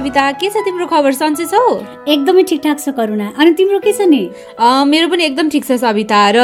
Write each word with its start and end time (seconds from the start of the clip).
सविता 0.00 0.30
के 0.32 0.48
छ 0.48 0.56
तिम्रो 0.64 0.86
खबर? 0.88 1.12
सन्चै 1.12 1.44
छौ? 1.44 1.60
एकदमै 2.08 2.42
ठिकठाक 2.48 2.78
छ 2.80 2.88
करुणा। 2.96 3.26
अनि 3.36 3.52
तिम्रो 3.52 3.78
के 3.84 3.92
छ 3.92 4.08
नि? 4.08 4.20
मेरो 4.88 5.08
पनि 5.12 5.24
एकदम 5.24 5.48
ठिक 5.52 5.64
छ 5.64 5.76
सविता 5.76 6.20
र 6.32 6.38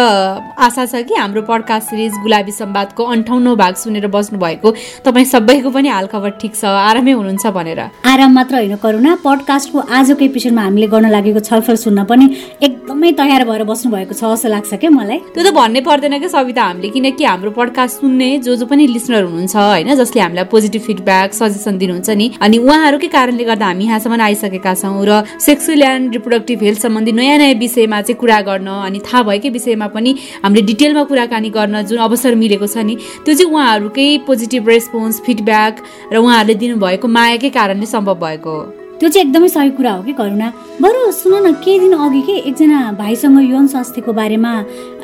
आशा 0.61 0.85
छ 0.85 1.01
कि 1.09 1.15
हाम्रो 1.17 1.43
पडकास्ट 1.49 1.89
सिरिज 1.89 2.13
गुलाबी 2.21 2.53
सम्वादको 2.53 3.05
अन्ठाउन्नौ 3.17 3.55
भाग 3.57 3.75
सुनेर 3.81 4.07
बस्नु 4.13 4.39
भएको 4.39 4.69
तपाईँ 5.07 5.25
सबैको 5.33 5.71
पनि 5.73 5.89
हालखबर 5.89 6.31
ठिक 6.37 6.53
छ 6.53 6.65
आरामै 6.69 7.13
हुनुहुन्छ 7.17 7.47
भनेर। 7.57 7.81
आराम 8.05 8.33
मात्र 8.37 8.55
होइन 8.61 8.77
करुणा। 8.77 9.15
पडकास्टको 9.25 9.79
आजको 9.89 10.25
एपिसोडमा 10.29 10.63
हामीले 10.69 10.87
गर्न 10.93 11.09
लागेको 11.17 11.41
छलफल 11.49 11.77
सुन्न 11.81 12.05
पनि 12.13 12.27
एकदमै 12.61 13.13
तयार 13.17 13.45
भएर 13.49 13.65
बस्नु 13.73 13.89
भएको 13.97 14.13
छ 14.13 14.37
जस्तो 14.37 14.53
लाग्छ 14.53 14.73
क्या 14.85 14.91
मलाई। 14.93 15.19
त्यो 15.33 15.41
त 15.41 15.55
भन्नै 15.57 15.81
पर्दैन 15.89 16.19
क्या 16.21 16.29
सविता 16.37 16.63
हामीले। 16.69 16.93
किनकि 16.93 17.25
हाम्रो 17.25 17.51
पडकास्ट 17.57 18.05
सुन्ने 18.05 18.31
जो 18.45 18.53
जो 18.61 18.67
पनि 18.69 18.85
लिसनर 18.93 19.25
हुनुहुन्छ 19.25 19.57
होइन 19.57 19.95
जसले 19.97 20.21
हामीलाई 20.21 20.45
पोजिटिभ 20.53 20.83
फिडब्याक 20.87 21.33
सजेसन 21.41 21.75
दिनुहुन्छ 21.81 22.09
नि 22.21 22.27
अनि 22.45 22.57
उहाँहरूकै 22.61 23.09
कारणले 23.17 23.45
गर्दा 23.47 23.67
हामी 23.67 23.85
यहाँसम्म 23.85 24.21
आइसकेका 24.21 24.75
छौँ 24.75 25.05
र 25.09 25.23
सेक्सुअल 25.41 25.83
एन्ड 25.83 26.13
रिप्रोडक्टिभ 26.15 26.63
हेल्थ 26.63 26.81
सम्बन्धी 26.83 27.13
नयाँ 27.13 27.39
नयाँ 27.39 27.59
विषयमा 27.59 28.01
चाहिँ 28.03 28.19
कुरा 28.21 28.41
गर्न 28.49 28.69
अनि 28.85 29.01
थाहा 29.07 29.23
भएकै 29.29 29.51
विषयमा 29.57 29.87
पनि 29.97 30.15
हामीले 30.45 30.67
डिटेलमा 30.71 31.05
कुराकानी 31.11 31.51
गर्न 31.51 31.83
जुन 31.89 31.99
अवसर 32.07 32.35
मिलेको 32.37 32.67
छ 32.67 32.87
नि 32.87 32.97
त्यो 33.25 33.35
चाहिँ 33.35 33.53
उहाँहरूकै 33.53 34.09
पोजिटिभ 34.27 34.69
रेस्पोन्स 34.69 35.21
फिडब्याक 35.27 35.85
र 36.13 36.17
उहाँहरूले 36.17 36.55
दिनुभएको 36.63 37.09
मायाकै 37.09 37.51
कारणले 37.57 37.87
सम्भव 37.87 38.19
भएको 38.21 38.51
हो। 38.51 38.76
त्यो 39.01 39.09
चाहिँ 39.09 39.27
एकदमै 39.29 39.49
सही 39.49 39.71
कुरा 39.77 39.93
हो 39.93 40.03
कि 40.03 40.13
करुणा? 40.17 40.49
बरु 40.81 41.11
सुन 41.13 41.35
न 41.47 41.53
केही 41.61 41.79
दिन 41.79 41.93
अघि 41.93 42.21
के 42.27 42.35
एकजना 42.49 42.81
भाइसँग 42.97 43.39
यौन 43.51 43.67
स्वास्थ्यको 43.69 44.13
बारेमा 44.13 44.53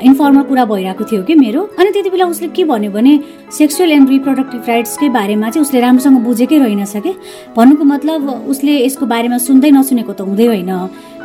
इन्फर्मल 0.08 0.42
कुरा 0.48 0.64
भइरहेको 0.64 1.04
थियो 1.04 1.22
कि 1.28 1.34
मेरो? 1.34 1.62
अनि 1.78 1.90
त्यति 1.92 2.10
बेला 2.10 2.26
उसले 2.26 2.48
के 2.56 2.64
भन्यो 2.64 2.90
भने 2.90 3.12
सेक्सुअल 3.52 3.92
एन्ड 3.92 4.08
रिप्रोडक्टिभ 4.08 4.62
राइट्सकै 4.68 5.08
बारेमा 5.12 5.50
चाहिँ 5.50 5.64
उसले 5.66 5.80
राम्रोसँग 5.80 6.18
बुझेकै 6.24 6.58
रहेनछ 6.58 6.96
कि? 7.04 7.12
भन्नुको 7.56 7.84
मतलब 7.84 8.48
उसले 8.48 8.72
यसको 8.84 9.06
बारेमा 9.12 9.38
सुन्दै 9.38 9.70
नसुनेको 9.76 10.12
त 10.12 10.20
हुँदै 10.24 10.46
होइन। 10.46 10.72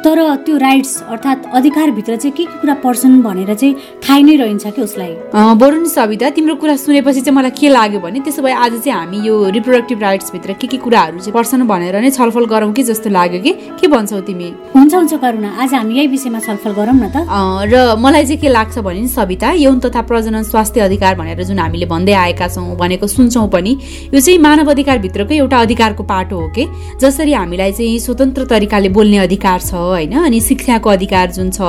तर 0.03 0.19
त्यो 0.45 0.57
राइट्स 0.57 1.01
अर्थात् 1.03 1.45
अधिकारभित्र 1.55 2.15
चाहिँ 2.15 2.35
के 2.37 2.43
के 2.45 2.59
कुरा 2.61 2.73
पर्छन् 2.83 3.21
भनेर 3.23 3.53
चाहिँ 3.53 3.73
थाहै 4.03 4.21
नै 4.23 4.35
रहन्छ 4.37 4.65
कि 4.75 4.81
उसलाई? 4.81 5.13
बरु 5.33 5.79
नि 5.81 5.89
सविता 5.89 6.29
तिम्रो 6.37 6.55
कुरा 6.55 6.75
सुनेपछि 6.75 7.21
चाहिँ 7.21 7.35
मलाई 7.37 7.51
के 7.59 7.69
लाग्यो 7.69 7.99
भने 7.99 8.19
त्यसो 8.19 8.41
भए 8.41 8.53
आज 8.53 8.73
चाहिँ 8.83 8.99
हामी 8.99 9.17
यो 9.27 9.49
रिप्रोडक्टिभ 9.57 10.01
राइट्सभित्र 10.01 10.53
के 10.61 10.67
के 10.67 10.77
कुराहरू 10.77 11.19
चाहिँ 11.19 11.33
पर्छन् 11.33 11.67
भनेर 11.67 11.99
नै 12.01 12.11
छलफल 12.11 12.45
गरौँ 12.45 12.71
कि 12.73 12.83
जस्तो 12.83 13.09
लाग्यो 13.09 13.41
कि? 13.41 13.51
के 13.81 13.87
भन्छौ 13.87 14.19
तिमी? 14.21 14.49
हुन्छ 14.75 14.93
हुन्छ 14.93 15.13
करुणा। 15.13 15.49
आज 15.63 15.73
हामी 15.73 15.93
यही 15.97 16.07
विषयमा 16.07 16.39
छलफल 16.39 16.71
गरौँ 16.77 16.95
न 16.95 17.09
त। 17.09 17.25
र 17.73 17.95
मलाई 17.97 18.23
चाहिँ 18.23 18.41
के 18.41 18.49
लाग्छ 18.49 18.77
भने 18.79 19.01
नि 19.01 19.07
सविता 19.07 19.51
यौन 19.65 19.79
तथा 19.79 20.01
प्रजनन 20.07 20.43
स्वास्थ्य 20.43 20.81
अधिकार 20.81 21.15
भनेर 21.17 21.43
जुन 21.43 21.59
हामीले 21.59 21.85
भन्दै 21.85 22.13
आएका 22.13 22.47
छौँ 22.47 22.75
भनेको 22.77 23.07
सुन्छौँ 23.07 23.47
पनि 23.49 23.77
यो 24.13 24.19
चाहिँ 24.19 24.39
मानव 24.39 24.71
अधिकारभित्रको 24.71 25.33
एउटा 25.33 25.57
अधिकारको 25.57 26.03
पाटो 26.03 26.39
हो 26.39 26.47
कि? 26.55 26.65
जसरी 27.01 27.33
हामीलाई 27.33 27.71
चाहिँ 27.71 27.99
स्वतन्त्र 27.99 28.45
तरिकाले 28.45 28.89
बोल्ने 28.89 29.17
अधिकार 29.25 29.59
छ 29.59 29.86
होइन? 29.87 30.13
अनि 30.19 30.39
शिक्षाको 30.41 30.89
अधिकार 30.89 31.31
जुन 31.31 31.49
छ 31.51 31.61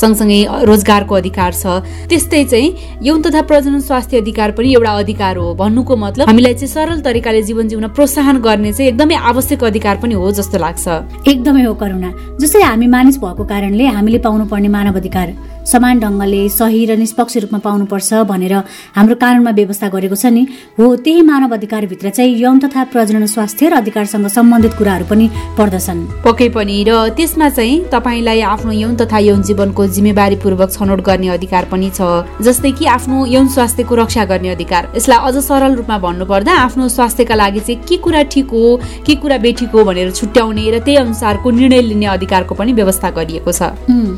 सँगसँगै 0.00 0.40
रोजगारको 0.64 1.14
अधिकार 1.14 1.52
छ 1.52 1.80
त्यस्तै 2.08 2.44
चाहिँ 2.44 3.00
यौन 3.02 3.22
तथा 3.22 3.42
प्रजनन 3.42 3.80
स्वास्थ्य 3.80 4.20
अधिकार 4.20 4.52
पनि 4.52 4.72
एउटा 4.74 4.92
अधिकार 4.98 5.36
हो 5.36 5.54
भन्नुको 5.54 5.96
मतलब 5.96 6.28
हामीलाई 6.28 6.54
चाहिँ 6.54 6.68
सरल 6.68 7.00
तरिकाले 7.00 7.42
जीवन 7.42 7.68
जिउन 7.68 7.88
प्रोत्साहन 7.88 8.38
गर्ने 8.40 8.72
चाहिँ 8.72 8.90
एकदमै 8.90 9.14
आवश्यक 9.32 9.64
अधिकार 9.64 9.96
पनि 9.96 10.14
हो 10.14 10.30
जस्तो 10.32 10.58
लाग्छ। 10.58 10.86
एकदमै 11.28 11.64
हो 11.64 11.74
करुणा। 11.74 12.10
जस्तै 12.40 12.62
हामी 12.62 12.86
मानिस 12.86 13.18
भएको 13.18 13.44
कारणले 13.44 13.86
हामीले 13.86 14.18
पाउनु 14.18 14.44
पर्ने 14.44 14.68
मानव 14.68 14.96
अधिकार। 14.96 15.28
समान 15.64 16.00
ढङ्गले 16.00 16.48
सही 16.48 16.84
र 16.86 16.96
निष्पक्ष 16.96 17.36
रूपमा 17.44 17.58
पाउनुपर्छ 17.58 18.12
भनेर 18.28 18.54
हाम्रो 18.96 19.14
कानुनमा 19.16 19.50
व्यवस्था 19.50 19.88
गरेको 19.88 20.16
छ 20.16 20.26
नि। 20.26 20.46
हो 20.78 20.84
त्यही 20.96 21.22
मानव 21.22 21.54
अधिकारभित्र 21.54 22.10
चाहिँ 22.10 22.36
यौन 22.36 22.58
तथा 22.60 22.84
प्रजनन 22.92 23.26
स्वास्थ्य 23.26 23.68
र 23.68 23.74
अधिकारसँग 23.74 24.26
सम्बन्धित 24.28 24.74
कुराहरू 24.78 25.04
पनि 25.10 25.26
पर्दछन्। 25.58 26.00
पक्कै 26.24 26.48
पनि 26.56 26.76
र 26.88 27.08
त्यसमा 27.16 27.48
चाहिँ 27.48 27.84
तपाईँलाई 27.92 28.40
आफ्नो 28.44 28.72
यौन 28.72 28.96
तथा 28.96 29.18
यौन 29.18 29.42
जीवनको 29.42 29.86
जिम्मेवारी 29.86 30.36
पूर्वक 30.42 30.70
छनौट 30.72 31.00
गर्ने 31.00 31.28
अधिकार 31.38 31.64
पनि 31.72 31.90
छ 31.90 32.28
जस्तै 32.44 32.72
कि 32.72 32.84
आफ्नो 32.86 33.24
यौन 33.26 33.48
स्वास्थ्यको 33.48 33.94
रक्षा 33.94 34.24
गर्ने 34.24 34.48
अधिकार। 34.50 34.92
यसलाई 34.96 35.18
अझ 35.18 35.36
सरल 35.44 35.74
रूपमा 35.74 35.98
भन्नुपर्दा 35.98 36.52
आफ्नो 36.60 36.88
स्वास्थ्यका 36.88 37.34
लागि 37.34 37.60
चाहिँ 37.60 37.80
के 37.88 37.96
कुरा 38.04 38.22
ठिक 38.32 38.50
हो 38.50 38.64
के 39.06 39.14
कुरा 39.16 39.38
बेठिक 39.38 39.70
हो 39.70 39.84
भनेर 39.84 40.10
छुट्याउने 40.12 40.70
र 40.70 40.78
त्यही 40.84 40.96
अनुसारको 40.98 41.50
निर्णय 41.50 41.80
लिने 41.82 42.06
अधिकारको 42.14 42.54
पनि 42.54 42.72
व्यवस्था 42.72 43.10
गरिएको 43.10 43.52
छ। 43.52 43.62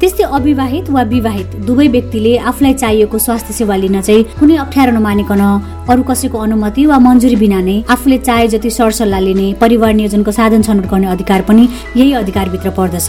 त्यस्तै 0.01 0.25
अविवाहित 0.25 0.91
वा 0.91 1.03
विवाहित 1.07 1.34
बाहेक 1.37 1.67
दुवै 1.67 1.87
व्यक्तिले 1.89 2.37
आफूलाई 2.51 2.75
चाहिएको 2.83 3.19
स्वास्थ्य 3.19 3.53
सेवा 3.55 3.77
लिन 3.77 4.01
चाहिँ 4.01 4.23
कुनै 4.41 4.57
अप्ठ्यारो 4.57 4.93
नमानिकन 4.93 5.43
अरू 5.87 6.03
कसैको 6.03 6.39
अनुमति 6.39 6.85
वा 6.87 6.99
मन्जुरी 6.99 7.37
बिना 7.37 7.61
नै 7.61 7.77
आफूले 7.95 8.19
चाहे 8.19 8.47
जति 8.49 8.71
सरसल्लाह 8.71 9.21
लिने 9.21 9.47
परिवार 9.61 9.93
नियोजनको 9.95 10.33
साधन 10.33 10.63
छनौट 10.63 10.87
गर्ने 10.93 11.07
अधिकार 11.07 11.43
पनि 11.49 11.69
यही 11.97 12.13
अधिकारभित्र 12.23 12.71
पर्दछ। 12.79 13.09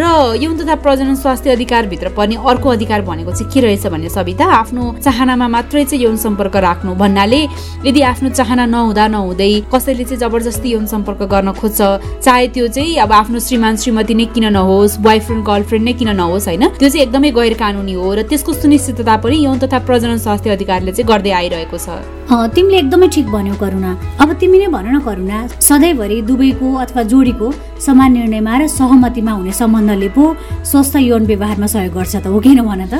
र 0.00 0.04
यौन 0.42 0.56
तथा 0.58 0.74
प्रजनन 0.84 1.14
स्वास्थ्य 1.14 1.50
अधिकारभित्र 1.50 2.08
पर्ने 2.16 2.36
अर्को 2.50 2.68
अधिकार 2.68 3.02
भनेको 3.02 3.32
चाहिँ 3.32 3.52
के 3.52 3.60
रहेछ 3.60 3.86
भने 3.92 4.08
सविता 4.08 4.44
आफ्नो 4.60 4.84
चाहनामा 5.04 5.48
मात्रै 5.56 5.84
चाहिँ 5.84 6.04
यौन 6.04 6.16
सम्पर्क 6.16 6.56
राख्नु 6.66 6.94
भन्नाले 7.02 7.42
यदि 7.88 8.00
आफ्नो 8.12 8.28
चाहना 8.30 8.66
नहुँदा 8.66 9.06
नहुँदै 9.08 9.50
कसैले 9.74 10.04
चाहिँ 10.04 10.20
जबरजस्ती 10.22 10.68
यौन 10.72 10.86
सम्पर्क 10.94 11.22
गर्न 11.34 11.52
खोज्छ 11.60 11.80
चाहे 12.24 12.46
त्यो 12.54 12.66
चाहिँ 12.76 12.96
अब 13.04 13.12
आफ्नो 13.20 13.38
श्रीमान 13.48 13.76
श्रीमती 13.82 14.14
नै 14.14 14.26
किन 14.34 14.46
नहोस् 14.56 14.98
बोयफ्रेन्ड 15.04 15.44
गर्लफ्रेन्ड 15.50 15.84
नै 15.88 15.92
किन 16.00 16.10
नहोस् 16.16 16.48
होइन 16.48 16.64
त्यो 16.78 16.88
चाहिँ 16.88 17.04
एकदमै 17.06 17.30
कानुनी 17.54 17.94
हो 17.94 18.14
र 18.14 18.22
त्यसको 18.28 18.52
सुनिश्चितता 18.52 19.16
पनि 19.24 19.36
यौन 19.44 19.58
तथा 19.58 19.78
प्रजनन 19.88 20.18
स्वास्थ्य 20.18 20.50
अधिकारले 20.50 20.92
चाहिँ 20.92 21.08
गर्दै 21.08 21.30
आइरहेको 21.40 21.78
छ। 21.78 22.17
तिमीले 22.28 22.78
एकदमै 22.78 23.08
ठिक 23.08 23.26
भन्यौ 23.32 23.54
करुणा। 23.56 23.90
अब 24.20 24.32
तिमी 24.40 24.58
नै 24.58 24.66
भन 24.68 24.86
न 24.92 24.98
करुणा 25.00 25.36
सधैँभरि 25.64 26.20
दुवैको 26.28 26.68
अथवा 26.84 27.02
जोडीको 27.08 27.46
समान 27.80 28.12
निर्णयमा 28.12 28.54
र 28.60 28.66
सहमतिमा 28.68 29.32
हुने 29.32 29.52
सम्बन्धले 29.56 30.08
पो 30.12 30.36
स्वस्थ 30.60 30.96
यौन 31.08 31.24
व्यवहारमा 31.24 31.66
सहयोग 31.72 31.94
गर्छ 31.96 32.14
त 32.20 32.26
हो 32.28 32.40
किन 32.44 32.60
भन 32.68 32.84
त? 32.84 32.94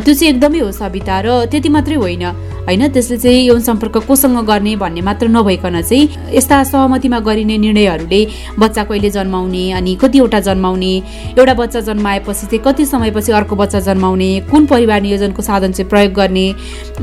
त्यो 0.00 0.14
चाहिँ 0.16 0.32
एकदमै 0.32 0.58
हो 0.64 0.72
सविता 0.72 1.16
र 1.20 1.28
त्यति 1.52 1.68
मात्रै 1.68 1.96
होइन। 2.00 2.24
होइन 2.64 2.82
त्यसले 2.88 3.16
चाहिँ 3.20 3.44
यौन 3.44 3.60
सम्पर्क 3.60 3.96
कोसँग 4.08 4.38
गर्ने 4.48 4.72
भन्ने 4.76 5.00
मात्र 5.04 5.28
नभइकन 5.28 5.80
चाहिँ 5.80 6.32
यस्ता 6.32 6.62
सहमतिमा 6.72 7.18
गरिने 7.20 7.56
निर्णयहरूले 7.58 8.20
बच्चा 8.56 8.84
कहिले 8.84 9.10
जन्माउने 9.10 9.64
अनि 9.76 9.92
कतिवटा 10.00 10.40
जन्माउने 10.48 10.92
एउटा 11.36 11.54
बच्चा 11.60 11.80
जन्माएपछि 11.88 12.46
चाहिँ 12.46 12.62
कति 12.64 12.84
समयपछि 12.86 13.32
अर्को 13.32 13.56
बच्चा 13.56 13.80
जन्माउने 13.88 14.30
कुन 14.50 14.66
परिवार 14.72 15.00
नियोजनको 15.02 15.42
साधन 15.42 15.72
चाहिँ 15.72 15.88
प्रयोग 15.90 16.12
गर्ने 16.12 16.46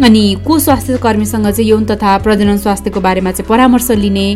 अनि 0.06 0.26
को 0.48 0.60
स्वास्थ्य 0.60 0.98
कर्मीसँग 1.04 1.50
चाहिँ 1.50 1.67
यौन 1.70 1.86
तथा 1.86 2.18
प्रजनन 2.18 2.58
स्वास्थ्यको 2.58 3.00
बारेमा 3.02 3.32
चाहिँ 3.32 3.50
परामर्श 3.50 3.90
लिने 4.04 4.28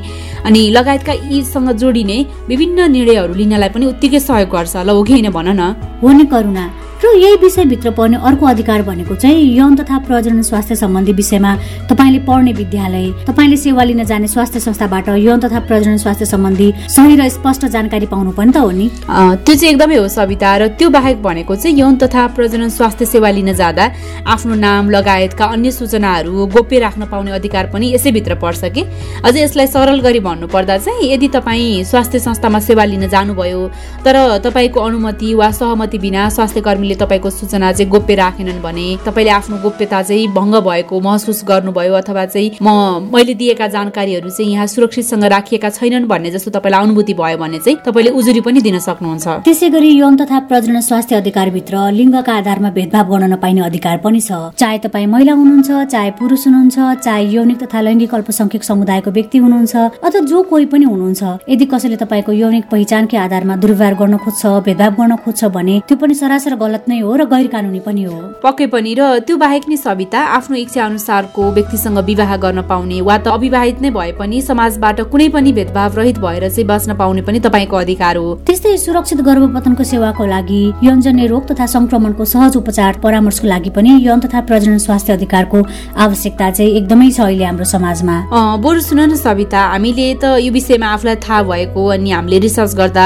अनि 0.46 0.62
लगायतका 0.70 1.14
यीसँग 1.32 1.72
जोडिने 1.72 2.18
विभिन्न 2.48 2.92
निर्णयहरू 2.92 3.34
लिनलाई 3.34 3.70
पनि 3.70 3.86
उत्तिकै 3.86 4.20
सहयोग 4.20 4.50
गर्छ। 4.50 4.76
ल 4.78 4.90
हो 4.90 5.04
कि 5.04 5.14
होइन 5.14 5.30
भन 5.32 5.48
न। 5.60 5.62
हो 6.02 6.08
नि 6.12 6.26
करुणा। 6.26 6.66
र 7.04 7.12
यही 7.18 7.36
विषयभित्र 7.42 7.92
पर्ने 7.92 8.18
अर्को 8.18 8.46
अधिकार 8.46 8.82
भनेको 8.84 9.16
चाहिँ 9.16 9.44
यौन 9.58 9.76
तथा 9.76 9.98
प्रजनन 10.08 10.42
स्वास्थ्य 10.42 10.76
सम्बन्धी 10.76 11.14
विषयमा 11.14 11.56
तपाईँले 11.90 12.20
पढ्ने 12.28 12.52
विद्यालय 12.54 13.10
तपाईँले 13.28 13.58
सेवा 13.58 13.84
लिन 13.84 14.04
जाने 14.06 14.28
स्वास्थ्य 14.28 14.60
संस्थाबाट 14.60 15.10
यौन 15.10 15.40
तथा 15.40 15.60
प्रजनन 15.68 15.98
स्वास्थ्य 15.98 16.26
सम्बन्धी 16.26 16.72
सही 16.96 17.16
र 17.16 17.28
स्पष्ट 17.30 17.66
जानकारी 17.74 18.06
पाउनु 18.06 18.32
पनि 18.38 18.52
त 18.52 18.58
हो 18.58 18.72
नि? 18.72 18.90
त्यो 19.10 19.56
चाहिँ 19.56 19.74
एकदमै 19.74 19.96
हो 19.98 20.08
सविता 20.08 20.56
र 20.58 20.68
त्यो 20.78 20.90
बाहेक 20.90 21.22
भनेको 21.24 21.56
चाहिँ 21.56 21.78
यौन 21.80 21.96
तथा 21.98 22.28
प्रजनन 22.38 22.70
स्वास्थ्य 22.70 23.06
सेवा 23.06 23.30
लिन 23.32 23.54
जाँदा 23.54 23.86
आफ्नो 24.28 24.56
नाम 24.56 24.90
लगायतका 24.90 25.46
अन्य 25.46 25.72
सूचनाहरू 25.72 26.46
गोप्य 26.54 26.80
राख्न 26.80 27.06
पाउने 27.10 27.32
अधिकार 27.32 27.72
पनि 27.74 27.94
यसैभित्र 27.94 28.36
पर्छ 28.38 28.64
कि? 28.78 28.86
अझै 29.26 29.42
यसलाई 29.42 29.68
सरल 29.68 30.00
गरी 30.02 30.20
भन्नुपर्दा 30.22 30.78
चाहिँ 30.78 31.12
यदि 31.14 31.28
तपाईँ 31.34 31.84
स्वास्थ्य 31.84 32.20
संस्थामा 32.20 32.60
सेवा 32.70 32.86
लिन 32.86 33.08
जानुभयो 33.10 33.68
तर 34.06 34.16
तपाईँको 34.46 34.80
अनुमति 34.80 35.34
वा 35.34 35.52
सहमति 35.52 35.98
बिना 35.98 36.30
स्वास्थ्य 36.30 36.62
कर्मीले 36.62 36.91
उनीहरूले 36.92 36.96
तपाईँको 36.96 37.30
सूचना 37.32 37.72
चाहिँ 37.72 37.90
गोप्य 37.90 38.16
राखेनन् 38.16 38.62
भने 38.62 38.98
तपाईँले 39.06 39.32
आफ्नो 39.32 39.58
गोप्यता 39.64 40.02
चाहिँ 40.04 40.28
भङ्ग 40.30 40.56
भएको 40.60 41.00
महसुस 41.00 41.44
गर्नुभयो 41.48 41.94
अथवा 41.96 42.26
चाहिँ 42.26 42.58
म 42.62 43.08
मैले 43.14 43.34
दिएका 43.34 43.68
जानकारीहरू 43.68 44.30
चाहिँ 44.30 44.52
यहाँ 44.52 44.68
सुरक्षितसँग 44.68 45.24
राखिएका 45.26 45.70
छैनन् 45.72 46.08
भन्ने 46.08 46.32
जस्तो 46.32 46.52
तपाईँलाई 46.52 46.84
अनुभूति 46.84 47.14
भयो 47.14 47.38
भने 47.38 47.60
चाहिँ 47.60 47.78
तपाईँले 47.86 48.12
उजुरी 48.12 48.42
पनि 48.42 48.62
दिन 48.62 48.80
सक्नुहुन्छ। 48.80 49.28
त्यसै 49.46 49.70
गरी 49.70 49.90
यौन 49.94 50.18
तथा 50.18 50.40
प्रजन 50.50 50.80
स्वास्थ्य 50.82 51.16
अधिकारभित्र 51.16 51.76
लिङ्गका 51.92 52.34
आधारमा 52.34 52.70
भेदभाव 52.72 53.06
गर्न 53.12 53.32
नपाइने 53.34 53.62
अधिकार 53.62 53.98
पनि 54.04 54.22
छ। 54.22 54.32
चाहे 54.58 54.78
तपाईँ 54.86 55.08
महिला 55.08 55.34
हुनुहुन्छ 55.34 55.70
चाहे 55.92 56.12
पुरुष 56.20 56.46
हुनुहुन्छ 56.48 56.78
चाहे 57.04 57.24
यौनिक 57.32 57.58
तथा 57.64 57.82
लैङ्गिक 57.82 58.14
अल्पसंख्यक 58.16 58.64
समुदायको 58.64 59.12
व्यक्ति 59.12 59.38
हुनुहुन्छ 59.38 59.76
अथवा 60.04 60.20
जो 60.28 60.44
कोही 60.52 60.66
पनि 60.74 60.86
हुनुहुन्छ 60.86 61.22
यदि 61.50 61.66
कसैले 61.72 61.96
तपाईँको 62.04 62.32
यौनिक 62.34 62.66
पहिचानकै 62.72 63.18
आधारमा 63.18 63.56
दुर्व्यवहार 63.64 63.94
गर्न 64.02 64.18
खोज्छ 64.18 64.42
भेदभाव 64.68 64.94
गर्न 65.00 65.16
खोज्छ 65.24 65.42
भने 65.56 65.80
त्यो 65.88 65.98
पनि 66.02 66.14
सरासर 66.16 66.56
गलत 66.58 66.81
गलत 66.82 66.90
नै 66.90 67.00
हो 67.00 67.16
र 67.16 67.26
गैर 67.30 67.48
कानुनी 67.48 67.80
पनि 67.86 68.04
हो। 68.04 68.18
पक्कै 68.42 68.66
पनि 68.74 68.94
र 68.98 69.20
त्यो 69.22 69.38
बाहेक 69.38 69.64
नै 69.70 69.78
सविता 69.78 70.20
आफ्नो 70.38 70.56
इच्छा 70.58 70.86
अनुसारको 70.86 71.42
व्यक्तिसँग 71.54 71.98
विवाह 72.10 72.36
गर्न 72.38 72.62
पाउने 72.66 73.02
वा 73.02 73.18
त 73.18 73.28
अविवाहित 73.30 73.82
नै 73.82 73.90
भए 73.94 74.12
पनि 74.18 74.42
समाजबाट 74.42 75.02
कुनै 75.12 75.28
पनि 75.30 75.52
भेदभाव 75.54 75.98
रहित 75.98 76.18
भएर 76.18 76.50
चाहिँ 76.50 76.66
बस्न 76.66 76.98
पाउने 76.98 77.22
पनि 77.22 77.40
तपाईँको 77.40 77.76
अधिकार 77.78 78.18
हो। 78.18 78.28
त्यस्तै 78.48 78.78
सुरक्षित 78.78 79.22
गर्भपतनको 79.22 79.84
सेवाको 79.84 80.26
लागि 80.26 80.62
यौनजन्य 80.84 81.26
रोग 81.28 81.44
तथा 81.52 81.66
संक्रमणको 81.76 82.26
सहज 82.26 82.58
उपचार 82.58 83.00
परामर्शको 83.04 83.48
लागि 83.48 83.70
पनि 83.78 83.92
यौन 84.02 84.20
तथा 84.26 84.42
प्रजनन 84.50 84.78
स्वास्थ्य 84.82 85.14
अधिकारको 85.14 85.60
आवश्यकता 86.02 86.50
चाहिँ 86.52 86.72
एकदमै 86.82 87.10
छ 87.12 87.20
अहिले 87.30 87.46
हाम्रो 87.46 87.66
समाजमा। 87.66 88.16
बरु 88.58 88.82
सुन 88.82 89.00
न 89.02 89.16
सविता 89.22 89.62
हामीले 89.74 90.08
त 90.18 90.42
यो 90.42 90.52
विषयमा 90.52 90.88
आफूलाई 90.98 91.16
थाहा 91.22 91.42
भएको 91.46 91.86
अनि 91.94 92.12
हामीले 92.12 92.40
रिसर्च 92.48 92.74
गर्दा 92.82 93.06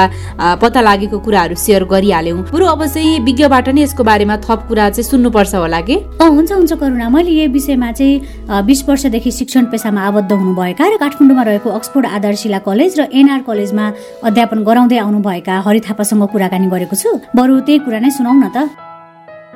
पत्ता 0.64 0.82
लागेको 0.82 1.20
कुराहरू 1.20 1.56
सेयर 1.60 1.84
गरिहाल्यौँ। 1.92 2.40
बरु 2.54 2.66
अब 2.66 2.86
चाहिँ 2.86 3.20
विज्ञबाट 3.26 3.65
नै 3.72 3.82
यसको 3.82 4.04
बारेमा 4.04 4.36
थप 4.46 4.60
कुरा 4.70 4.90
चाहिँ 4.90 5.10
सुन्नुपर्छ 5.10 5.54
होला 5.56 5.80
कि? 5.88 5.96
हुन्छ 6.22 6.52
हुन्छ 6.52 6.74
करुणा। 6.82 7.10
मैले 7.10 7.32
यो 7.32 7.50
विषयमा 7.50 7.92
चाहिँ 7.92 8.66
बिस 8.66 8.80
वर्षदेखि 8.90 9.32
शिक्षण 9.32 9.66
पेसामा 9.72 10.02
आबद्ध 10.10 10.32
हुनुभएका 10.32 10.84
र 10.86 10.98
काठमाडौँमा 11.04 11.44
रहेको 11.50 11.70
अक्सफोर्ड 11.70 12.06
आधारशिला 12.06 12.60
कलेज 12.68 13.00
र 13.00 13.02
एनआर 13.14 13.42
कलेजमा 13.50 13.86
अध्यापन 14.24 14.60
गराउँदै 14.64 14.98
आउनुभएका 14.98 15.56
हरि 15.66 15.80
थापासँग 15.88 16.24
कुराकानी 16.34 16.68
गरेको 16.74 16.96
छु। 16.96 17.10
बरु 17.36 17.60
त्यही 17.66 17.80
कुरा 17.86 18.00
नै 18.00 18.10
सुनाउ 18.14 18.36
न 18.36 18.48
त 18.56 18.58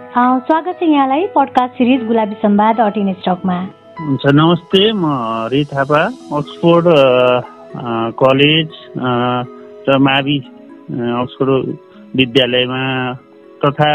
स्वागत 0.10 0.76
छ 0.80 0.84
यहाँलाई 0.84 1.26
पडकास्ट 1.36 1.74
सिरिज 1.78 2.02
गुलाबी 2.08 2.36
सम्वाद 2.42 2.80
अटिन 2.82 3.14
स्टकमा। 3.22 3.58
हुन्छ 4.00 4.24
नमस्ते। 4.34 4.82
म 4.92 5.06
हरि 5.06 5.64
थापा 5.70 6.02
अक्सफोर्ड 6.40 6.86
कलेज 8.22 8.70
र 9.88 9.98
मावि 10.02 10.38
अक्सफोर्ड 11.24 11.50
विद्यालयमा 12.18 12.82
तथा 13.66 13.92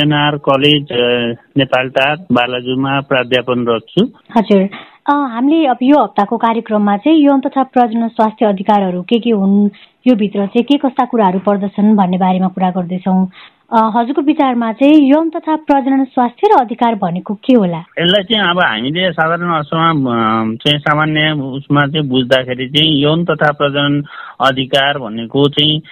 एनआर 0.00 0.36
कलेज 0.48 0.88
नेपालटार 1.58 2.16
बालाजुमा 2.32 3.00
प्राध्यापनरत 3.08 3.86
छु 3.90 4.06
हजुर। 4.36 4.62
हामीले 5.08 5.66
अब 5.68 5.78
यो 5.82 6.02
हप्ताको 6.02 6.36
कार्यक्रममा 6.44 6.96
चाहिँ 7.04 7.24
यौन 7.24 7.40
तथा 7.46 7.62
प्रजन 7.74 8.08
स्वास्थ्य 8.08 8.46
अधिकारहरू 8.46 9.02
के 9.02 9.18
के 9.20 9.30
हुन् 9.30 9.68
यो 10.06 10.14
भित्र 10.16 10.46
चाहिँ 10.46 10.64
के 10.64 10.76
कस्ता 10.84 11.04
कुराहरू 11.04 11.38
पर्दछन् 11.46 11.96
भन्ने 11.96 12.18
बारेमा 12.18 12.48
कुरा 12.54 12.70
गर्दैछौँ। 12.76 13.20
हजुरको 13.74 14.22
विचारमा 14.22 14.72
चाहिँ 14.72 15.10
यौन 15.10 15.30
तथा 15.30 15.54
प्रजनन 15.56 16.04
स्वास्थ्य 16.04 16.48
र 16.52 16.60
अधिकार 16.60 16.94
भनेको 16.94 17.34
के 17.34 17.54
होला? 17.54 17.78
यसलाई 17.98 18.22
चाहिँ 18.22 18.50
अब 18.50 18.60
हामीले 18.60 19.10
साधारण 19.12 19.50
अर्थमा 19.54 20.54
चाहिँ 20.54 20.78
सामान्य 20.78 21.32
उसमा 21.58 21.80
चाहिँ 21.80 22.08
बुझ्दाखेरि 22.08 22.68
चाहिँ 22.68 23.02
यौन 23.02 23.24
तथा 23.24 23.50
प्रजनन 23.52 24.02
अधिकार 24.40 24.98
भनेको 24.98 25.48
चाहिँ 25.48 25.82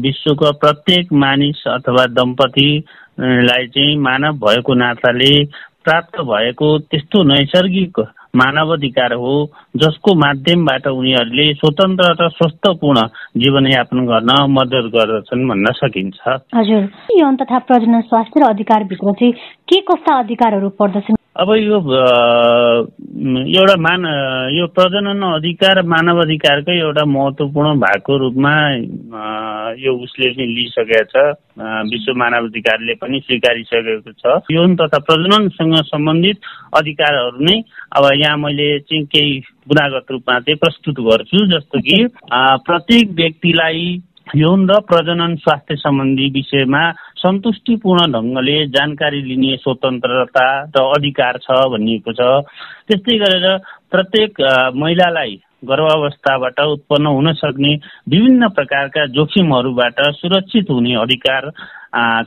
विश्वको 0.00 0.52
प्रत्येक 0.52 1.12
मानिस 1.12 1.64
अथवा 1.66 2.06
दम्पतिलाई 2.20 3.66
चाहिँ 3.66 3.96
मानव 3.96 4.32
भएको 4.44 4.74
नाताले 4.74 5.44
प्राप्त 5.84 6.20
भएको 6.20 6.78
त्यस्तो 6.78 7.22
नैसर्गिक 7.22 8.00
मानव 8.36 8.72
अधिकार 8.72 9.12
हो 9.12 9.32
जसको 9.76 10.14
माध्यमबाट 10.14 10.86
उनीहरूले 10.86 11.52
स्वतन्त्र 11.54 12.10
र 12.20 12.28
स्वस्थपूर्ण 12.28 13.00
जीवनयापन 13.36 14.06
गर्न 14.06 14.30
मद्दत 14.50 14.90
गर्दछन् 14.94 15.48
भन्न 15.48 15.72
सकिन्छ। 15.72 16.18
हजुर। 16.54 16.82
यौन 17.20 17.36
तथा 17.36 17.58
प्रजनन 17.58 18.00
स्वास्थ्य 18.00 18.40
र 18.40 18.48
अधिकारभित्र 18.48 19.12
चाहिँ 19.12 19.32
के 19.68 19.80
कस्ता 19.80 20.18
अधिकारहरू 20.18 20.68
पर्दछन्? 20.68 21.16
अब 21.36 21.50
यो 21.54 21.76
एउटा 23.54 23.74
मान 23.78 24.04
यो 24.54 24.66
प्रजनन 24.74 25.22
अधिकार 25.22 25.80
मानव 25.86 26.20
अधिकारकै 26.22 26.74
एउटा 26.78 27.04
महत्त्वपूर्ण 27.06 27.74
भागको 27.80 28.16
रूपमा 28.18 28.54
यो 29.78 29.92
उसले 30.04 30.30
चाहिँ 30.34 30.48
लिइसकेको 30.54 31.04
छ। 31.06 31.14
विश्व 31.86 32.12
मानव 32.18 32.50
अधिकारले 32.50 32.94
पनि 32.98 33.20
स्वीकारिसकेको 33.26 34.12
छ। 34.12 34.42
यौन 34.50 34.74
तथा 34.76 34.98
प्रजननसँग 35.06 35.74
सम्बन्धित 35.94 36.36
अधिकारहरू 36.74 37.44
नै 37.46 37.56
अब 37.94 38.10
यहाँ 38.18 38.36
मैले 38.36 38.68
चाहिँ 38.90 39.04
केही 39.14 39.38
गुणागत 39.70 40.10
रूपमा 40.10 40.38
चाहिँ 40.40 40.58
प्रस्तुत 40.58 41.00
गर्छु 41.06 41.46
जस्तो 41.46 41.80
कि 41.80 42.06
प्रत्येक 42.66 43.10
व्यक्तिलाई 43.22 43.86
यौन 44.36 44.68
र 44.70 44.78
प्रजनन 44.86 45.34
स्वास्थ्य 45.36 45.74
सम्बन्धी 45.76 46.26
विषयमा 46.30 46.82
सन्तुष्टिपूर्ण 47.18 48.06
ढङ्गले 48.12 48.56
जानकारी 48.68 49.22
लिने 49.22 49.56
स्वतन्त्रता 49.56 50.46
र 50.70 50.82
अधिकार 50.94 51.38
छ 51.38 51.56
भनिएको 51.72 52.12
छ। 52.12 52.28
त्यस्तै 52.86 53.16
गरेर 53.18 53.46
प्रत्येक 53.90 54.40
महिलालाई 54.76 55.34
गर्भावस्थाबाट 55.62 56.60
उत्पन्न 56.62 57.06
हुन 57.08 57.32
सक्ने 57.34 57.74
विभिन्न 58.08 58.48
प्रकारका 58.54 59.06
जोखिमहरूबाट 59.18 60.00
सुरक्षित 60.14 60.70
हुने 60.70 60.94
अधिकार 61.02 61.50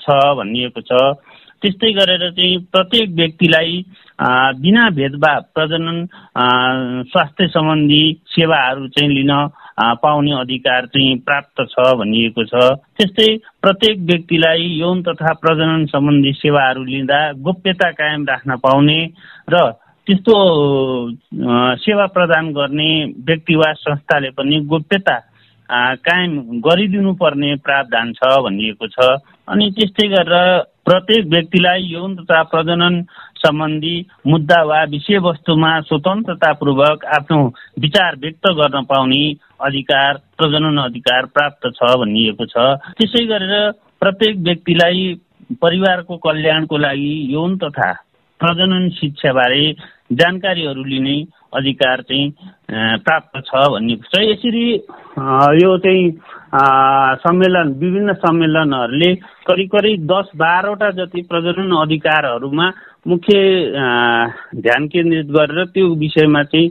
छ 0.03 0.19
भनिएको 0.37 0.81
छ। 0.83 1.01
त्यस्तै 1.63 1.91
गरेर 1.93 2.29
चाहिँ 2.31 2.57
प्रत्येक 2.67 3.15
व्यक्तिलाई 3.15 3.83
बिना 4.59 4.89
भेदभाव 4.91 5.41
प्रजनन 5.55 6.05
स्वास्थ्य 7.07 7.47
सम्बन्धी 7.47 8.03
सेवाहरू 8.27 8.87
चाहिँ 8.91 9.09
लिन 9.09 9.31
पाउने 9.77 10.31
अधिकार 10.39 10.85
चाहिँ 10.85 11.15
प्राप्त 11.25 11.61
छ 11.69 11.85
भनिएको 11.97 12.43
छ। 12.45 12.53
त्यस्तै 12.97 13.29
प्रत्येक 13.61 13.99
व्यक्तिलाई 14.05 14.67
यौन 14.79 15.01
तथा 15.03 15.33
प्रजनन 15.41 15.85
सम्बन्धी 15.89 16.31
सेवाहरू 16.33 16.83
लिँदा 16.83 17.19
गोप्यता 17.41 17.89
कायम 17.91 18.25
राख्न 18.29 18.55
पाउने 18.63 18.99
र 19.49 19.61
त्यस्तो 20.07 20.35
सेवा 21.81 22.05
प्रदान 22.15 22.51
गर्ने 22.53 22.89
व्यक्ति 23.27 23.55
वा 23.55 23.71
संस्थाले 23.81 24.29
पनि 24.37 24.59
गोप्यता 24.67 25.17
कायम 26.03 26.31
गरिदिनु 26.59 27.13
पर्ने 27.15 27.55
प्रावधान 27.65 28.11
छ 28.13 28.29
भनिएको 28.45 28.87
छ। 28.87 29.09
अनि 29.47 29.69
त्यस्तै 29.71 30.07
गरेर 30.07 30.59
प्रत्येक 30.85 31.25
व्यक्तिलाई 31.27 31.81
यौन 31.87 32.15
तथा 32.15 32.41
प्रजनन 32.51 33.01
सम्बन्धी 33.45 33.95
मुद्दा 34.27 34.61
वा 34.69 34.83
विषयवस्तुमा 34.91 35.71
स्वतन्त्रतापूर्वक 35.89 37.05
आफ्नो 37.17 37.39
विचार 37.85 38.15
व्यक्त 38.21 38.47
गर्न 38.59 38.83
पाउने 38.91 39.23
अधिकार 39.67 40.17
प्रजनन 40.37 40.77
अधिकार 40.83 41.25
प्राप्त 41.35 41.67
छ 41.75 41.91
भनिएको 42.01 42.45
छ। 42.45 42.65
त्यसै 42.99 43.25
गरेर 43.27 43.71
प्रत्येक 43.99 44.37
व्यक्तिलाई 44.47 45.13
परिवारको 45.61 46.17
कल्याणको 46.23 46.77
लागि 46.77 47.13
यौन 47.33 47.57
तथा 47.63 47.91
प्रजनन 48.39 48.89
शिक्षाबारे 48.99 49.65
जानकारीहरू 50.19 50.83
लिने 50.83 51.17
अधिकार 51.57 52.01
चाहिँ 52.09 52.31
प्राप्त 53.05 53.37
छ 53.47 53.67
भनिएको 53.73 54.09
छ। 54.11 54.21
यसरी 54.23 54.65
यो 55.63 55.77
चाहिँ 55.83 56.11
सम्मेलन 57.21 57.69
विभिन्न 57.79 58.13
सम्मेलनहरूले 58.23 59.13
करिब 59.49 59.69
करिब 59.69 60.05
दस 60.11 60.31
बाह्रवटा 60.37 60.89
जति 60.97 61.21
प्रजनन 61.29 61.71
अधिकारहरूमा 61.81 62.69
मुख्य 63.07 63.35
ध्यान 64.63 64.85
केन्द्रित 64.87 65.31
गरेर 65.35 65.65
त्यो 65.73 65.87
विषयमा 65.95 66.43
चाहिँ 66.43 66.69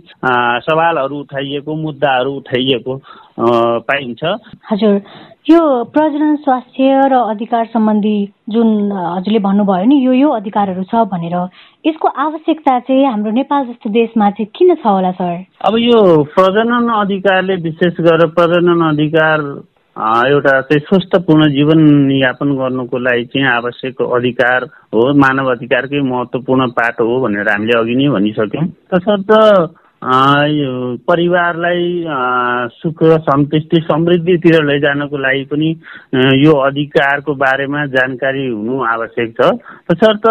सवालहरू 0.64 1.18
उठाइएको 1.20 1.74
मुद्दाहरू 1.76 2.32
उठाइएको 2.32 3.00
पाइन्छ। 3.88 4.22
हजुर 4.70 4.94
यो 5.50 5.60
प्रजनन 5.92 6.36
स्वास्थ्य 6.36 7.00
र 7.12 7.14
अधिकार 7.30 7.64
सम्बन्धी 7.66 8.16
जुन 8.48 8.68
हजुरले 8.92 9.38
भन्नुभयो 9.38 9.84
नि 9.84 9.96
यो 10.04 10.12
यो 10.12 10.28
अधिकारहरू 10.30 10.82
छ 10.84 11.04
भनेर 11.12 11.36
यसको 11.86 12.08
आवश्यकता 12.08 12.78
चाहिँ 12.80 13.04
हाम्रो 13.06 13.30
नेपाल 13.32 13.66
जस्तो 13.66 13.90
देशमा 13.90 14.30
चाहिँ 14.30 14.50
किन 14.54 14.74
छ 14.74 14.86
होला 14.86 15.10
सर? 15.12 15.34
अब 15.66 15.74
यो 15.78 16.00
प्रजनन 16.32 16.88
अधिकारले 16.96 17.56
विशेष 17.68 18.00
गरेर 18.00 18.26
प्रजनन 18.38 18.88
अधिकार 18.88 19.38
एउटा 19.96 20.60
चाहिँ 20.60 20.80
स्वस्थपूर्ण 20.80 21.48
जीवनयापन 21.52 22.52
गर्नुको 22.56 22.98
लागि 22.98 23.24
चाहिँ 23.24 23.46
आवश्यक 23.46 24.02
अधिकार 24.02 24.64
हो 24.94 25.02
मानव 25.14 25.50
अधिकारकै 25.52 26.00
महत्त्वपूर्ण 26.00 26.68
पाठ 26.78 27.00
हो 27.00 27.20
भनेर 27.20 27.48
हामीले 27.48 27.78
अघि 27.78 27.94
नै 27.94 28.08
भनिसक्यौँ। 28.08 28.66
तसर्थ 28.94 29.30
परिवारलाई 30.02 31.82
सुख 32.74 33.02
सन्तुष्टि 33.22 33.80
समृद्धितिर 33.82 34.64
लैजानको 34.66 35.16
लागि 35.18 35.44
पनि 35.46 35.68
यो 36.42 36.52
अधिकारको 36.66 37.34
बारेमा 37.38 37.84
जानकारी 37.94 38.46
हुनु 38.48 38.82
आवश्यक 38.84 39.30
छ। 39.38 39.50
तसर्थ 39.90 40.26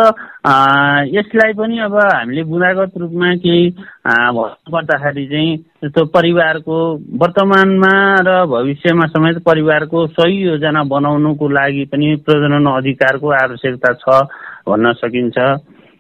यसलाई 1.16 1.54
पनि 1.56 1.80
अब 1.88 1.96
हामीले 1.96 2.44
गुणागत 2.52 2.98
रूपमा 3.00 3.34
केही 3.40 3.70
भन्नुपर्दाखेरि 3.72 5.26
चाहिँ 5.28 5.58
जस्तो 5.84 6.06
परिवारको 6.20 6.78
वर्तमानमा 7.22 7.94
र 8.28 8.30
भविष्यमा 8.52 9.06
समेत 9.16 9.38
परिवारको 9.46 10.06
सही 10.20 10.36
योजना 10.44 10.84
बनाउनुको 10.92 11.48
लागि 11.50 11.86
पनि 11.92 12.16
प्रजनन 12.28 12.66
अधिकारको 12.72 13.28
आवश्यकता 13.40 13.94
छ 14.04 14.20
भन्न 14.68 14.94
सकिन्छ। 15.00 15.38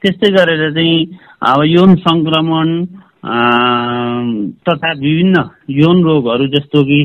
त्यस्तै 0.03 0.29
गरेर 0.35 0.63
चाहिँ 0.73 0.97
अब 1.49 1.63
यौन 1.67 1.95
सङ्क्रमण 2.03 2.67
तथा 3.23 4.91
विभिन्न 4.93 5.43
यौन 5.69 6.03
रोगहरू 6.03 6.47
जस्तो 6.49 6.83
कि 6.83 7.03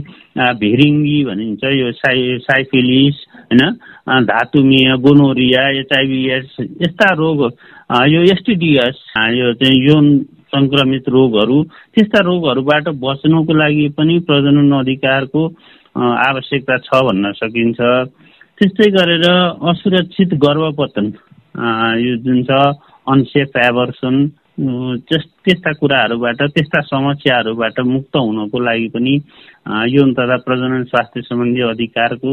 भिरिङ्गी 0.60 1.18
भनिन्छ 1.24 1.64
यो 1.72 1.90
साइ 1.94 2.38
साइफिलिस 2.42 3.24
होइन 3.32 4.24
धातुमीय 4.24 4.96
गोनोरिया 4.98 5.68
एचआइभिएस 5.80 6.56
यस्ता 6.60 7.12
रोग 7.14 7.42
यो 8.08 8.22
एसटिडिएस 8.32 9.02
यो 9.32 9.52
चाहिँ 9.54 9.84
यौन 9.86 10.08
सङ्क्रमित 10.54 11.08
रोगहरू 11.08 11.62
त्यस्ता 11.94 12.20
रोगहरूबाट 12.24 12.88
बच्नुको 13.02 13.54
लागि 13.54 13.88
पनि 13.98 14.18
प्रजनन 14.26 14.72
अधिकारको 14.72 15.46
आवश्यकता 15.96 16.76
छ 16.78 17.02
भन्न 17.02 17.32
सकिन्छ। 17.34 17.80
त्यस्तै 18.58 18.90
गरेर 18.90 19.26
असुरक्षित 19.68 20.34
गर्भपतन 20.40 21.12
यो 22.00 22.16
जुन 22.24 22.42
छ 22.42 22.60
अनसेफ 23.06 23.56
एभर्सन 23.62 24.26
त्यस्ता 24.56 25.72
कुराहरूबाट 25.72 26.42
त्यस्ता 26.54 26.80
समस्याहरूबाट 26.80 27.80
मुक्त 27.86 28.16
हुनको 28.16 28.58
लागि 28.58 28.88
पनि 28.88 29.14
यौन 29.92 30.12
तथा 30.14 30.36
प्रजनन 30.46 30.84
स्वास्थ्य 30.84 31.20
सम्बन्धी 31.20 31.60
अधिकारको 31.60 32.32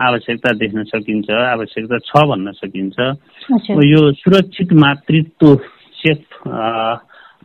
आवश्यकता 0.00 0.52
देख्न 0.52 0.82
सकिन्छ 0.84 1.30
आवश्यकता 1.30 1.98
छ 1.98 2.10
भन्न 2.28 2.52
सकिन्छ। 2.52 2.96
यो 3.84 4.00
सुरक्षित 4.12 4.72
मातृत्व 4.72 5.54
सेफ 5.96 6.22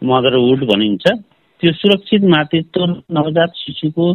मदरहुड 0.03 0.59
भनिन्छ। 0.71 1.05
त्यो 1.61 1.71
सुरक्षित 1.73 2.23
मातृत्व 2.29 2.85
नवजात 3.17 3.51
शिशुको 3.57 4.13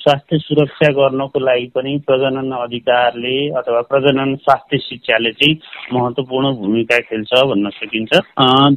स्वास्थ्य 0.00 0.38
सुरक्षा 0.38 0.88
गर्नको 0.92 1.40
लागि 1.40 1.66
पनि 1.74 1.96
प्रजनन 2.06 2.50
अधिकारले 2.56 3.36
अथवा 3.60 3.80
प्रजनन 3.90 4.34
स्वास्थ्य 4.36 4.78
शिक्षाले 4.78 5.32
चाहिँ 5.32 5.54
महत्त्वपूर्ण 5.92 6.52
भूमिका 6.56 6.98
खेल्छ 7.08 7.32
भन्न 7.50 7.70
सकिन्छ। 7.76 8.12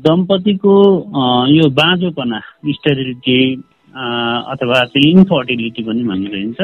दम्पतिको 0.08 0.76
यो 1.52 1.70
बाँझोपना 1.82 2.40
स्टेरिलिटी 2.80 3.40
अथवा 4.54 4.84
चाहिँ 4.92 5.12
इन्फर्टिलिटी 5.12 5.84
पनि 5.84 6.04
भनिरहन्छ 6.04 6.60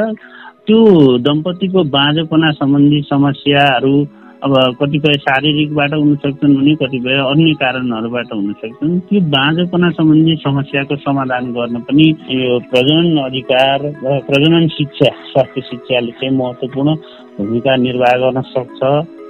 त्यो 0.68 0.80
दम्पतिको 1.28 1.84
बाँझोपना 1.92 2.52
सम्बन्धी 2.60 3.02
समस्याहरू 3.10 3.96
अब 4.38 4.54
कतिपय 4.80 5.14
शारीरिकबाट 5.20 5.94
हुन 5.94 6.16
सक्छन् 6.24 6.56
भने 6.56 6.74
कतिपय 6.82 7.18
अन्य 7.20 7.54
कारणहरूबाट 7.62 8.34
हुन 8.34 8.52
सक्छन्। 8.62 9.00
त्यो 9.10 9.22
बाँझोपना 9.34 9.90
सम्बन्धी 9.98 10.36
समस्याको 10.44 10.96
समाधान 11.02 11.46
गर्न 11.58 11.76
पनि 11.88 12.06
यो 12.32 12.60
प्रजनन 12.70 13.18
अधिकार 13.24 13.80
र 14.04 14.20
प्रजनन 14.30 14.68
शिक्षा 14.78 15.10
स्वास्थ्य 15.32 15.62
शिक्षाले 15.70 16.12
चाहिँ 16.22 16.36
महत्त्वपूर्ण 16.38 16.96
भूमिका 17.38 17.76
निर्वाह 17.88 18.14
गर्न 18.24 18.42
सक्छ। 18.54 18.80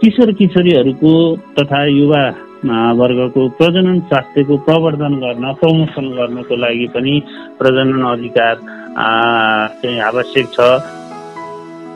किशोर 0.01 0.31
किशोरीहरूको 0.39 1.13
तथा 1.55 1.79
युवा 1.87 2.23
वर्गको 2.99 3.47
प्रजनन 3.57 3.99
स्वास्थ्यको 4.11 4.57
प्रवर्धन 4.67 5.13
गर्न 5.23 5.45
प्रमोसन 5.59 6.05
गर्नको 6.19 6.55
लागि 6.57 6.87
पनि 6.93 7.13
प्रजनन 7.59 8.03
अधिकार 8.11 8.55
चाहिँ 9.81 9.99
आवश्यक 10.11 10.47
छ। 10.55 10.59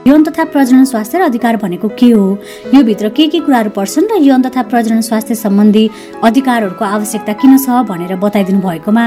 यौन 0.08 0.24
तथा 0.24 0.44
प्रजनन 0.44 0.86
स्वास्थ्य 0.86 1.18
र 1.18 1.22
अधिकार 1.22 1.58
भनेको 1.62 1.88
के 1.94 2.10
हो? 2.10 2.38
यो 2.74 2.82
भित्र 2.84 3.10
के 3.14 3.28
के 3.30 3.40
कुराहरू 3.40 3.70
पर्छन् 3.70 4.08
र 4.12 4.18
यौन 4.18 4.42
तथा 4.42 4.62
प्रजनन 4.66 5.02
स्वास्थ्य 5.02 5.36
सम्बन्धी 5.36 5.90
अधिकारहरूको 6.26 6.86
आवश्यकता 6.86 7.34
किन 7.38 7.58
छ 7.62 7.86
भनेर 7.86 8.16
बताइदिनु 8.18 8.62
भएकोमा 8.62 9.06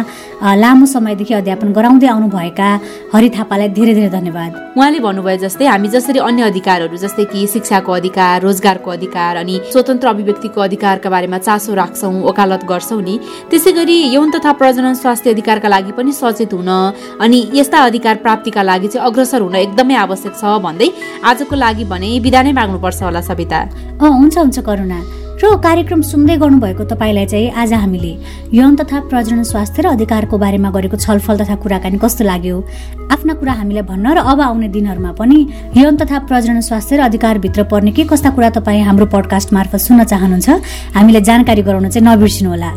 लामो 0.54 0.86
समयदेखि 0.86 1.34
अध्यापन 1.34 1.72
गराउँदै 1.74 2.06
आउनुभएका 2.06 2.68
हरि 3.14 3.30
थापालाई 3.34 3.68
धेरै 3.74 3.94
धेरै 3.94 4.10
धन्यवाद। 4.10 4.50
उहाँले 4.78 5.00
भन्नुभयो 5.02 5.36
जस्तै 5.42 5.66
हामी 5.66 5.88
जसरी 5.90 6.18
अन्य 6.30 6.42
अधिकारहरू 6.46 6.96
जस्तै 6.96 7.24
कि 7.26 7.46
शिक्षाको 7.54 7.92
अधिकार 7.92 8.42
रोजगारको 8.46 8.90
अधिकार 8.90 9.36
अनि 9.42 9.54
स्वतन्त्र 9.74 10.08
अभिव्यक्तिको 10.14 10.60
अधिकारका 10.60 11.10
बारेमा 11.10 11.38
चासो 11.42 11.74
राख्छौँ 11.74 12.22
वकालत 12.22 12.62
गर्छौँ 12.70 13.02
नि 13.02 13.18
त्यसै 13.50 13.72
गरी 13.82 13.98
यौन 14.14 14.30
तथा 14.30 14.52
प्रजनन 14.62 14.94
स्वास्थ्य 15.02 15.34
अधिकारका 15.34 15.68
लागि 15.74 15.92
पनि 15.98 16.12
सचेत 16.22 16.54
हुन 16.54 16.70
अनि 17.18 17.40
यस्ता 17.58 17.82
अधिकार 17.90 18.22
प्राप्तिका 18.22 18.62
लागि 18.62 18.88
चाहिँ 18.94 19.06
अग्रसर 19.10 19.40
हुन 19.42 19.54
एकदमै 19.66 19.94
आवश्यक 20.06 20.34
छ 20.38 20.58
भन्दै 20.62 20.82
आजको 21.24 21.56
लागि 21.56 21.84
भने 21.84 22.08
बिदा 22.20 22.42
नै 22.42 22.52
माग्नुपर्छ 22.52 23.02
होला 23.02 23.20
सविता। 23.20 23.58
हुन्छ 24.02 24.38
हुन्छ 24.38 24.58
करुणा। 24.58 25.23
र 25.34 25.56
कार्यक्रम 25.58 26.00
सुन्दै 26.02 26.36
गर्नुभएको 26.38 26.84
तपाईँलाई 26.86 27.26
चाहिँ 27.26 27.50
आज 27.52 27.72
हामीले 27.74 28.12
यौन 28.54 28.74
तथा 28.76 29.00
प्रजनन 29.10 29.42
स्वास्थ्य 29.42 29.82
र 29.82 29.86
अधिकारको 29.88 30.38
बारेमा 30.38 30.70
गरेको 30.70 30.96
छलफल 30.96 31.38
तथा 31.38 31.54
कुराकानी 31.58 31.98
कस्तो 31.98 32.24
लाग्यो? 32.24 32.56
आफ्ना 33.10 33.34
कुरा 33.34 33.52
हामीलाई 33.52 33.82
भन्न 33.82 34.14
र 34.14 34.18
अब 34.22 34.40
आउने 34.40 34.68
दिनहरूमा 34.70 35.12
पनि 35.18 35.38
यौन 35.76 35.96
तथा 35.96 36.18
प्रजनन 36.30 36.60
स्वास्थ्य 36.60 36.96
र 36.96 37.00
अधिकारभित्र 37.02 37.62
पर्ने 37.66 37.92
के 37.92 38.04
कस्ता 38.06 38.30
कुरा 38.30 38.50
तपाईँ 38.56 38.82
हाम्रो 38.84 39.06
पडकास्ट 39.10 39.52
मार्फत 39.52 39.80
सुन्न 39.82 40.04
चाहनुहुन्छ 40.06 40.48
हामीलाई 40.94 41.22
जानकारी 41.26 41.62
गराउन 41.66 41.88
चाहिँ 41.90 42.06
नबिर्सिनु 42.06 42.50
होला 42.50 42.70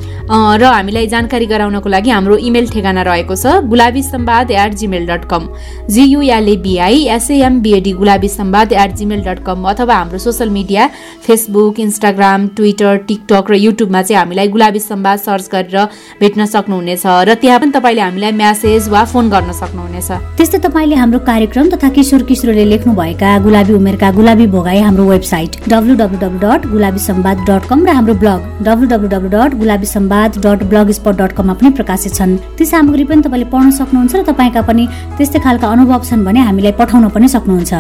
र 0.58 0.64
हामीलाई 0.66 1.08
जानकारी 1.14 1.46
गराउनको 1.46 1.90
लागि 1.90 2.10
हाम्रो 2.10 2.38
इमेल 2.42 2.70
ठेगाना 2.74 3.02
रहेको 3.06 3.36
छ 3.38 3.62
Gulabi 3.70 4.04
Sambad 4.04 4.52
at 4.52 4.74
Gmail 4.82 5.06
dot 5.08 5.30
com 5.30 5.48
G U L A B I 5.94 7.06
S A M B A D 7.18 7.92
Gulabi 8.02 8.30
Sambad 8.40 8.74
at 8.74 8.96
Gmail 8.98 9.22
dot 9.30 9.46
com 9.46 9.70
अथवा 9.70 9.96
हाम्रो 9.96 10.18
social 10.26 10.50
media 10.50 10.90
Facebook 11.28 11.80
Instagram 11.80 12.47
Twitter 12.56 12.96
TikTok 13.08 13.52
र 13.52 13.54
युट्युबमा 13.58 14.02
चाहिँ 14.02 14.20
हामीलाई 14.20 14.48
गुलाबी 14.48 14.80
सम्वाद 14.80 15.20
search 15.20 15.50
गरेर 15.52 15.78
भेट्न 16.20 16.46
सक्नुहुनेछ 16.46 17.04
र 17.06 17.34
त्यहाँ 17.42 17.60
पनि 17.60 17.72
तपाईँले 17.72 18.02
हामीलाई 18.02 18.32
म्यासेज 18.32 18.90
वा 18.90 19.04
फोन 19.04 19.30
गर्न 19.30 19.52
सक्नुहुनेछ। 19.52 20.10
त्यस्तै 20.38 20.60
तपाईँले 20.68 20.96
हाम्रो 20.96 21.20
कार्यक्रम 21.28 21.70
तथा 21.70 21.90
किशोर 21.90 22.24
किशोरले 22.24 22.66
लेख्नुभएका 22.66 23.38
गुलाबी 23.44 23.74
उमेरका 23.74 24.12
गुलाबी 24.12 24.48
भोगाई 24.48 24.80
हाम्रो 24.80 25.06
website 25.10 25.52
W 25.68 25.94
W 25.96 26.18
W 26.20 26.40
dot 26.40 26.68
Gulabi 26.72 27.00
Sambad 27.00 27.38
dot 27.50 27.64
com 27.70 27.86
र 27.86 27.90
हाम्रो 27.98 28.14
blog 28.24 28.40
W 28.68 28.88
W 28.88 29.08
W 29.10 29.30
dot 29.30 29.56
Gulabi 29.58 29.86
Sambad 29.86 30.38
dot 30.46 30.64
blogspot 31.00 31.16
dot 31.22 31.32
कममा 31.38 31.54
पनि 31.54 31.70
प्रकाशित 31.78 32.14
छन्। 32.16 32.38
ती 32.58 32.66
सामग्री 32.66 33.04
पनि 33.04 33.22
तपाईँले 33.22 33.50
पढ्न 33.52 33.72
सक्नुहुन्छ 33.72 34.16
र 34.16 34.24
तपाईँका 34.30 34.62
पनि 34.62 34.88
त्यस्तै 35.18 35.40
खालका 35.40 35.68
अनुभव 35.68 36.02
छन् 36.10 36.26
भने 36.26 36.40
हामीलाई 36.48 36.72
पठाउन 36.80 37.08
पनि 37.16 37.28
सक्नुहुन्छ। 37.28 37.74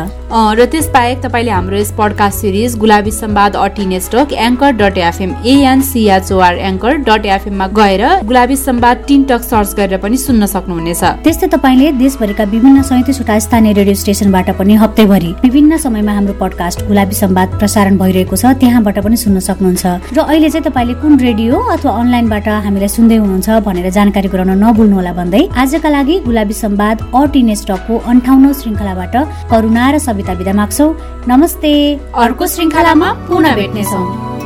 र 0.58 0.66
त्यसबाहेक 0.66 1.18
तपाईँले 1.26 1.52
हाम्रो 1.52 1.78
यस 1.78 1.92
पडकास्ट 1.98 2.38
सिरिज 2.38 2.78
गुलाबी 2.78 3.12
सम्वाद 3.12 3.56
अटिने 3.56 4.00
stock 4.00 4.34
anchor 4.58 4.72
dot 4.74 4.98
FM 4.98 5.32
A N C H O R 5.46 6.56
anchor 6.68 6.94
dot 7.08 7.26
एफएममा 7.28 7.66
गएर 7.78 8.04
Gulabi 8.26 8.56
Sambad 8.58 9.04
teen 9.08 9.24
talk 9.30 9.42
search 9.44 9.74
गरेर 9.78 10.00
पनि 10.02 10.18
सुन्न 10.18 10.46
सक्नुहुनेछ। 10.50 11.04
त्यस्तै 11.24 11.48
तपाईँले 11.54 11.92
देशभरिका 12.02 12.44
विभिन्न 12.54 12.82
सैतिसवटा 12.82 13.38
स्थानीय 13.46 13.74
रेडियो 13.80 13.96
स्टेसनबाट 14.02 14.50
पनि 14.58 14.76
हप्तैभरि 14.82 15.32
विभिन्न 15.46 15.78
समयमा 15.78 16.14
हाम्रो 16.18 16.34
पडकास्ट 16.42 16.86
गुलाबी 16.90 17.16
सम्वाद 17.22 17.50
प्रसारण 17.60 17.98
भइरहेको 18.02 18.36
छ 18.36 18.58
त्यहाँबाट 18.58 18.98
पनि 19.06 19.18
सुन्न 19.18 19.40
सक्नुहुन्छ। 19.46 19.86
र 20.18 20.20
अहिले 20.26 20.50
चाहिँ 20.50 20.66
तपाईँले 20.66 20.94
कुन 21.06 21.14
रेडियो 21.22 21.54
अथवा 21.78 21.92
अनलाइनबाट 22.02 22.48
हामीलाई 22.66 22.90
सुन्दै 22.98 23.18
हुनुहुन्छ 23.22 23.62
भनेर 23.62 23.90
जानकारी 23.94 24.28
गराउन 24.34 24.58
नभुल्नुहोला 24.58 25.14
भन्दै 25.20 25.44
आजका 25.54 25.90
लागि 25.94 26.16
गुलाबी 26.26 26.56
सम्वाद 26.64 26.98
अटिने 27.14 27.56
स्टकको 27.62 27.94
अन्ठाउनौ 28.10 28.52
श्रृङ्खलाबाट 28.58 29.16
करुणा 29.54 29.86
र 29.94 29.96
सविता 30.08 30.34
विदा 30.42 30.54
माग्छौ। 30.62 30.88
नमस्ते। 31.30 31.74
अर्को 32.26 32.44
श्रृङ्खलामा 32.48 33.10
पुनः 33.30 33.56
भेट्नेछौँ। 33.62 34.37